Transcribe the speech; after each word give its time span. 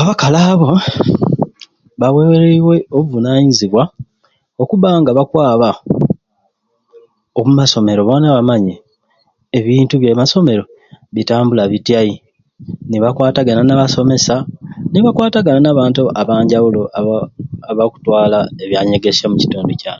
Abakali 0.00 0.38
abo, 0.52 0.70
bawereibwe 2.00 2.76
obuvunanyizibwa 2.96 3.82
okubba 4.62 4.88
nga 5.00 5.12
bakwaba 5.18 5.70
okumasomeero 7.38 8.02
bona 8.08 8.28
bamanye 8.36 8.74
ebintu 9.58 9.94
byamasomeero 9.98 10.64
bitambula 11.14 11.62
bityai 11.72 12.12
nibakwatagana 12.88 13.62
nabasomeesa 13.64 14.36
nibakwatagana 14.92 15.58
nabantu 15.62 16.00
aba 16.06 16.14
abanjawulo 16.20 16.80
abakutwala 17.70 18.38
ebyanyegesya 18.64 19.24
omukitundu 19.26 19.72
kyange. 19.80 19.92